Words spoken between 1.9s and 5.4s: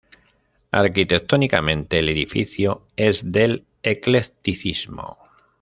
el edificio es del eclecticismo.